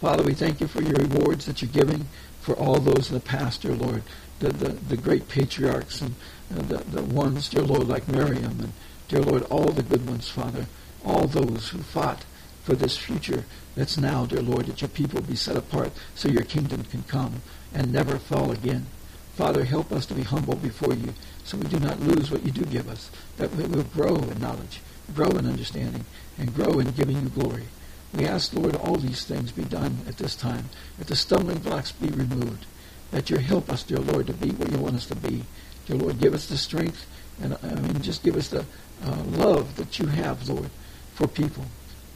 Father, 0.00 0.22
we 0.22 0.32
thank 0.32 0.60
you 0.62 0.66
for 0.66 0.80
your 0.80 0.94
rewards 0.94 1.44
that 1.44 1.60
you're 1.60 1.70
giving 1.72 2.06
for 2.40 2.54
all 2.54 2.78
those 2.78 3.08
in 3.08 3.14
the 3.14 3.20
past, 3.20 3.62
dear 3.62 3.74
Lord, 3.74 4.02
the, 4.38 4.48
the, 4.48 4.68
the 4.70 4.96
great 4.96 5.28
patriarchs 5.28 6.00
and 6.00 6.14
uh, 6.56 6.62
the, 6.62 6.78
the 6.78 7.02
ones, 7.02 7.48
dear 7.48 7.62
Lord, 7.62 7.86
like 7.86 8.08
Miriam 8.08 8.60
and, 8.60 8.72
dear 9.08 9.22
Lord, 9.22 9.42
all 9.44 9.70
the 9.70 9.82
good 9.82 10.06
ones, 10.06 10.28
Father, 10.28 10.66
all 11.04 11.26
those 11.26 11.68
who 11.70 11.78
fought 11.78 12.24
for 12.64 12.74
this 12.74 12.96
future 12.96 13.44
that's 13.74 13.96
now, 13.96 14.26
dear 14.26 14.42
Lord, 14.42 14.66
that 14.66 14.80
your 14.80 14.88
people 14.88 15.20
be 15.20 15.36
set 15.36 15.56
apart 15.56 15.92
so 16.14 16.28
your 16.28 16.44
kingdom 16.44 16.84
can 16.84 17.02
come 17.04 17.42
and 17.72 17.92
never 17.92 18.18
fall 18.18 18.50
again. 18.50 18.86
Father, 19.34 19.64
help 19.64 19.92
us 19.92 20.06
to 20.06 20.14
be 20.14 20.22
humble 20.22 20.56
before 20.56 20.94
you 20.94 21.14
so 21.44 21.56
we 21.56 21.68
do 21.68 21.78
not 21.78 22.00
lose 22.00 22.30
what 22.30 22.44
you 22.44 22.52
do 22.52 22.64
give 22.64 22.88
us, 22.88 23.10
that 23.36 23.54
we 23.54 23.64
will 23.64 23.84
grow 23.84 24.16
in 24.16 24.40
knowledge, 24.40 24.80
grow 25.14 25.30
in 25.30 25.46
understanding, 25.46 26.04
and 26.38 26.54
grow 26.54 26.78
in 26.78 26.90
giving 26.92 27.22
you 27.22 27.28
glory. 27.28 27.64
We 28.12 28.26
ask, 28.26 28.52
Lord, 28.52 28.74
all 28.76 28.96
these 28.96 29.24
things 29.24 29.52
be 29.52 29.64
done 29.64 29.98
at 30.08 30.16
this 30.16 30.34
time, 30.34 30.68
that 30.98 31.06
the 31.06 31.16
stumbling 31.16 31.58
blocks 31.58 31.92
be 31.92 32.08
removed, 32.08 32.66
that 33.12 33.30
you 33.30 33.38
help 33.38 33.70
us, 33.70 33.82
dear 33.82 33.98
Lord, 33.98 34.26
to 34.26 34.32
be 34.32 34.50
what 34.50 34.70
you 34.70 34.78
want 34.78 34.96
us 34.96 35.06
to 35.06 35.16
be. 35.16 35.44
Dear 35.86 35.96
Lord, 35.96 36.20
give 36.20 36.34
us 36.34 36.46
the 36.46 36.56
strength, 36.56 37.06
and 37.40 37.56
I 37.62 37.74
mean, 37.80 38.02
just 38.02 38.22
give 38.22 38.36
us 38.36 38.48
the 38.48 38.64
uh, 39.04 39.22
love 39.24 39.76
that 39.76 39.98
you 39.98 40.06
have, 40.06 40.48
Lord, 40.48 40.70
for 41.14 41.26
people. 41.28 41.64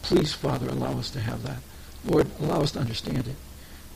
Please, 0.02 0.32
Father, 0.34 0.68
allow 0.68 0.98
us 0.98 1.10
to 1.10 1.20
have 1.20 1.42
that. 1.44 1.58
Lord, 2.04 2.26
allow 2.40 2.60
us 2.60 2.72
to 2.72 2.80
understand 2.80 3.26
it. 3.26 3.36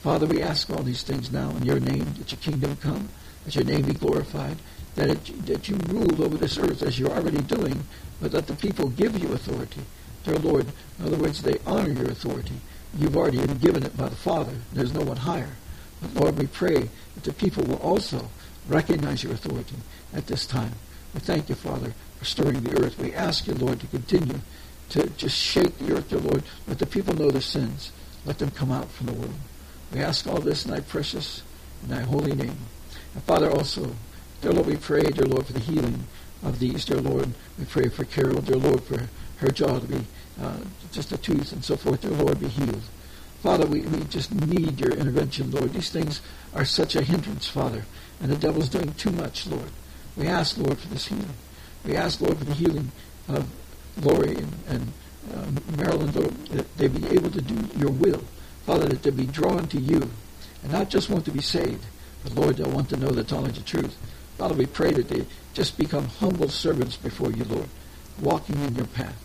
Father, 0.01 0.27
we 0.27 0.41
ask 0.41 0.71
all 0.71 0.83
these 0.83 1.03
things 1.03 1.33
now 1.33 1.51
in 1.51 1.65
your 1.65 1.81
name, 1.81 2.15
that 2.19 2.31
your 2.31 2.41
kingdom 2.41 2.77
come, 2.77 3.09
that 3.45 3.57
your 3.57 3.65
name 3.65 3.83
be 3.83 3.93
glorified, 3.93 4.57
that, 4.95 5.11
it, 5.11 5.47
that 5.47 5.69
you 5.69 5.77
rule 5.89 6.23
over 6.23 6.37
this 6.37 6.59
earth 6.59 6.83
as 6.83 6.99
you're 6.99 7.11
already 7.11 7.43
doing, 7.43 7.85
but 8.21 8.33
that 8.33 8.47
the 8.47 8.55
people 8.55 8.89
give 8.89 9.19
you 9.19 9.33
authority. 9.33 9.83
Dear 10.29 10.41
Lord, 10.41 10.67
in 10.99 11.07
other 11.07 11.17
words, 11.17 11.41
they 11.41 11.57
honor 11.65 11.91
your 11.91 12.11
authority. 12.11 12.61
You've 12.95 13.17
already 13.17 13.39
been 13.39 13.57
given 13.57 13.83
it 13.83 13.97
by 13.97 14.11
the 14.11 14.17
Father. 14.17 14.53
There's 14.75 14.93
no 14.93 15.01
one 15.01 15.17
higher. 15.17 15.53
But 16.03 16.23
Lord, 16.23 16.39
we 16.39 16.47
pray 16.47 16.91
that 17.15 17.25
the 17.25 17.33
people 17.33 17.65
will 17.65 17.79
also 17.79 18.29
recognize 18.69 19.25
your 19.25 19.33
authority 19.33 19.77
at 20.13 20.27
this 20.27 20.45
time. 20.45 20.75
We 21.15 21.21
thank 21.21 21.49
you, 21.49 21.55
Father, 21.55 21.95
for 22.19 22.27
stirring 22.27 22.63
the 22.63 22.79
earth. 22.79 22.99
We 22.99 23.15
ask 23.15 23.47
you, 23.47 23.55
Lord, 23.55 23.81
to 23.81 23.87
continue 23.87 24.41
to 24.91 25.09
just 25.17 25.35
shake 25.35 25.79
the 25.79 25.97
earth, 25.97 26.11
dear 26.11 26.21
Lord. 26.21 26.43
Let 26.67 26.79
the 26.79 26.85
people 26.85 27.15
know 27.15 27.31
their 27.31 27.41
sins. 27.41 27.91
Let 28.27 28.39
them 28.39 28.51
come 28.51 28.71
out 28.71 28.91
from 28.91 29.07
the 29.07 29.15
world. 29.15 29.35
We 29.95 30.01
ask 30.01 30.27
all 30.27 30.41
this 30.41 30.67
in 30.67 30.73
thy 30.73 30.81
precious 30.81 31.43
and 31.81 31.91
thy 31.91 32.03
holy 32.03 32.35
name. 32.35 32.59
And 33.15 33.23
Father, 33.23 33.51
also, 33.51 33.97
dear 34.43 34.53
Lord, 34.53 34.67
we 34.67 34.77
pray, 34.77 35.05
dear 35.05 35.25
Lord, 35.25 35.47
for 35.47 35.55
the 35.55 35.59
healing 35.59 36.05
of 36.43 36.59
these, 36.59 36.85
dear 36.85 37.01
Lord. 37.01 37.33
We 37.59 37.65
pray 37.65 37.89
for 37.89 38.05
Carol, 38.05 38.41
dear 38.41 38.57
Lord, 38.57 38.83
for 38.83 39.09
her 39.39 39.51
jaw 39.51 39.79
to 39.79 39.87
be 39.87 40.05
uh, 40.41 40.59
just 40.93 41.13
a 41.13 41.19
tooth 41.19 41.53
and 41.53 41.65
so 41.65 41.77
forth, 41.77 42.03
dear 42.03 42.11
Lord, 42.11 42.41
be 42.41 42.49
healed. 42.49 42.83
Father, 43.43 43.67
we, 43.67 43.83
we 43.83 44.05
just 44.05 44.35
need 44.35 44.81
your 44.81 44.91
intervention, 44.91 45.51
Lord. 45.51 45.73
These 45.73 45.91
things 45.91 46.21
are 46.55 46.65
such 46.65 46.97
a 46.97 47.03
hindrance, 47.03 47.49
Father, 47.49 47.85
and 48.21 48.31
the 48.31 48.37
devil's 48.37 48.69
doing 48.69 48.93
too 48.95 49.11
much, 49.11 49.47
Lord. 49.47 49.71
We 50.17 50.27
ask, 50.27 50.59
Lord, 50.59 50.79
for 50.79 50.89
this 50.89 51.07
healing. 51.07 51.35
We 51.85 51.95
ask, 51.95 52.21
Lord, 52.21 52.39
for 52.39 52.45
the 52.45 52.55
healing 52.55 52.91
of 53.29 53.49
Lori 54.03 54.37
and, 54.37 54.53
and 54.69 54.93
uh, 55.33 55.77
Marilyn, 55.77 56.13
Lord, 56.13 56.35
that 56.47 56.77
they 56.77 56.89
be 56.89 57.07
able 57.09 57.31
to 57.31 57.41
do 57.41 57.69
your 57.79 57.91
will. 57.91 58.23
Father, 58.67 58.87
that 58.87 59.03
they 59.03 59.11
be 59.11 59.27
drawn 59.27 59.69
to 59.69 59.79
you 59.81 60.11
and 60.63 60.73
not 60.73 60.91
just 60.91 61.09
want 61.09 61.25
to 61.27 61.31
be 61.31 61.41
saved, 61.41 61.85
but 62.23 62.35
Lord, 62.35 62.57
they'll 62.57 62.71
want 62.71 62.89
to 62.91 62.97
know 62.97 63.11
the 63.11 63.23
knowledge 63.33 63.59
of 63.59 63.65
truth. 63.65 63.97
Father, 64.39 64.55
we 64.55 64.67
pray 64.67 64.93
that 64.93 65.09
they 65.09 65.27
just 65.53 65.77
become 65.77 66.07
humble 66.07 66.49
servants 66.49 66.97
before 66.97 67.33
you, 67.33 67.43
Lord, 67.45 67.69
walking 68.21 68.55
in 68.63 68.77
your 68.77 68.87
path. 68.87 69.17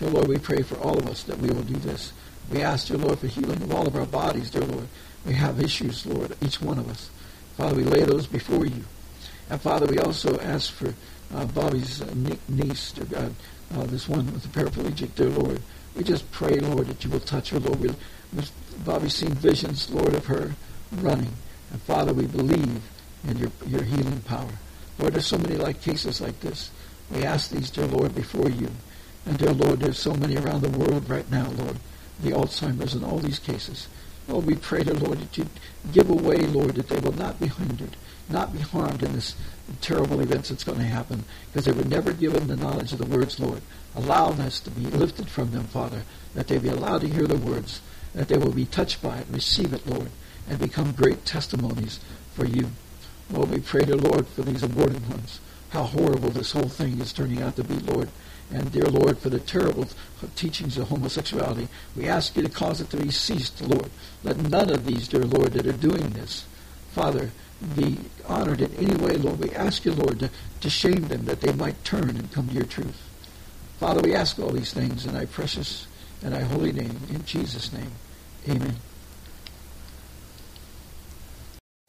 Dear 0.00 0.10
Lord, 0.10 0.26
we 0.26 0.38
pray 0.38 0.62
for 0.62 0.76
all 0.78 0.98
of 0.98 1.06
us 1.06 1.22
that 1.22 1.38
we 1.38 1.48
will 1.50 1.62
do 1.62 1.76
this. 1.76 2.12
We 2.50 2.62
ask, 2.62 2.88
dear 2.88 2.98
Lord, 2.98 3.20
for 3.20 3.28
healing 3.28 3.62
of 3.62 3.72
all 3.72 3.86
of 3.86 3.94
our 3.94 4.06
bodies, 4.06 4.50
dear 4.50 4.64
Lord. 4.64 4.88
We 5.24 5.34
have 5.34 5.60
issues, 5.60 6.04
Lord, 6.04 6.36
each 6.42 6.60
one 6.60 6.78
of 6.78 6.90
us. 6.90 7.10
Father, 7.56 7.76
we 7.76 7.84
lay 7.84 8.02
those 8.02 8.26
before 8.26 8.66
you. 8.66 8.84
And 9.48 9.60
Father, 9.60 9.86
we 9.86 9.98
also 9.98 10.38
ask 10.40 10.72
for 10.72 10.92
uh, 11.32 11.44
Bobby's 11.46 12.02
uh, 12.02 12.12
niece, 12.48 12.90
dear 12.90 13.04
God, 13.04 13.34
uh, 13.72 13.84
this 13.84 14.08
one 14.08 14.32
with 14.32 14.42
the 14.42 14.48
paraplegic, 14.48 15.14
dear 15.14 15.28
Lord. 15.28 15.62
We 15.94 16.02
just 16.02 16.28
pray, 16.32 16.58
Lord, 16.58 16.88
that 16.88 17.04
you 17.04 17.10
will 17.10 17.20
touch 17.20 17.50
her, 17.50 17.60
Lord. 17.60 17.80
We, 17.80 17.90
Bobby's 18.84 19.14
seen 19.14 19.32
visions, 19.34 19.88
Lord, 19.90 20.14
of 20.14 20.26
her 20.26 20.52
running. 20.90 21.32
And 21.70 21.80
Father, 21.82 22.12
we 22.12 22.26
believe 22.26 22.82
in 23.28 23.36
your, 23.38 23.50
your 23.66 23.82
healing 23.82 24.20
power. 24.20 24.52
Lord, 24.98 25.14
there's 25.14 25.26
so 25.26 25.38
many 25.38 25.56
like 25.56 25.82
cases 25.82 26.20
like 26.20 26.40
this. 26.40 26.70
We 27.10 27.24
ask 27.24 27.50
these, 27.50 27.70
dear 27.70 27.86
Lord, 27.86 28.14
before 28.14 28.48
you. 28.48 28.70
And 29.26 29.38
dear 29.38 29.52
Lord, 29.52 29.80
there's 29.80 29.98
so 29.98 30.14
many 30.14 30.36
around 30.36 30.62
the 30.62 30.78
world 30.78 31.08
right 31.08 31.28
now, 31.30 31.50
Lord, 31.50 31.76
the 32.22 32.30
Alzheimer's 32.30 32.94
and 32.94 33.04
all 33.04 33.18
these 33.18 33.38
cases. 33.38 33.88
Lord, 34.28 34.46
we 34.46 34.54
pray, 34.54 34.82
dear 34.82 34.94
Lord, 34.94 35.20
that 35.20 35.36
you 35.36 35.46
give 35.92 36.10
away, 36.10 36.38
Lord, 36.38 36.74
that 36.76 36.88
they 36.88 36.98
will 36.98 37.12
not 37.12 37.38
be 37.38 37.48
hindered, 37.48 37.96
not 38.28 38.52
be 38.52 38.60
harmed 38.60 39.02
in 39.02 39.12
this 39.12 39.36
terrible 39.80 40.20
events 40.20 40.48
that's 40.48 40.64
going 40.64 40.78
to 40.78 40.84
happen, 40.84 41.24
because 41.52 41.64
they 41.64 41.72
were 41.72 41.88
never 41.88 42.12
given 42.12 42.46
the 42.46 42.56
knowledge 42.56 42.92
of 42.92 42.98
the 42.98 43.06
words, 43.06 43.38
Lord. 43.38 43.62
Allow 43.94 44.30
this 44.32 44.60
to 44.60 44.70
be 44.70 44.86
lifted 44.86 45.28
from 45.28 45.52
them, 45.52 45.64
Father, 45.64 46.02
that 46.34 46.48
they 46.48 46.58
be 46.58 46.68
allowed 46.68 47.02
to 47.02 47.08
hear 47.08 47.26
the 47.26 47.36
words, 47.36 47.80
that 48.14 48.28
they 48.28 48.38
will 48.38 48.52
be 48.52 48.66
touched 48.66 49.02
by 49.02 49.18
it, 49.18 49.26
receive 49.30 49.72
it, 49.72 49.86
Lord, 49.86 50.10
and 50.48 50.58
become 50.58 50.92
great 50.92 51.24
testimonies 51.24 52.00
for 52.34 52.46
you. 52.46 52.70
Lord, 53.30 53.50
we 53.50 53.60
pray, 53.60 53.84
dear 53.84 53.96
Lord, 53.96 54.26
for 54.26 54.42
these 54.42 54.62
aborted 54.62 55.08
ones. 55.08 55.40
How 55.70 55.82
horrible 55.82 56.30
this 56.30 56.52
whole 56.52 56.68
thing 56.68 57.00
is 57.00 57.12
turning 57.12 57.42
out 57.42 57.56
to 57.56 57.64
be, 57.64 57.74
Lord. 57.74 58.08
And 58.52 58.70
dear 58.70 58.84
Lord, 58.84 59.18
for 59.18 59.28
the 59.28 59.40
terrible 59.40 59.86
teachings 60.36 60.78
of 60.78 60.88
homosexuality, 60.88 61.68
we 61.96 62.06
ask 62.06 62.36
you 62.36 62.42
to 62.42 62.48
cause 62.48 62.80
it 62.80 62.90
to 62.90 62.96
be 62.96 63.10
ceased, 63.10 63.60
Lord. 63.60 63.90
Let 64.22 64.38
none 64.38 64.70
of 64.70 64.86
these, 64.86 65.08
dear 65.08 65.24
Lord, 65.24 65.52
that 65.54 65.66
are 65.66 65.72
doing 65.72 66.10
this, 66.10 66.46
Father, 66.92 67.32
be 67.74 67.98
honored 68.26 68.60
in 68.60 68.72
any 68.76 68.94
way, 68.94 69.16
Lord. 69.16 69.40
We 69.40 69.50
ask 69.50 69.84
you, 69.84 69.92
Lord, 69.92 70.20
to, 70.20 70.30
to 70.60 70.70
shame 70.70 71.08
them 71.08 71.24
that 71.24 71.40
they 71.40 71.52
might 71.52 71.82
turn 71.84 72.10
and 72.10 72.30
come 72.30 72.48
to 72.48 72.54
your 72.54 72.64
truth. 72.64 73.02
Father, 73.80 74.00
we 74.00 74.14
ask 74.14 74.38
all 74.38 74.50
these 74.50 74.72
things 74.72 75.04
in 75.04 75.14
thy 75.14 75.26
precious 75.26 75.86
and 76.22 76.32
thy 76.32 76.42
holy 76.42 76.72
name. 76.72 77.00
In 77.10 77.24
Jesus' 77.24 77.72
name, 77.72 77.90
amen. 78.48 78.76